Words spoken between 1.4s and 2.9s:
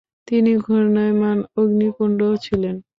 অগ্নিকুণ্ড ছিলেন।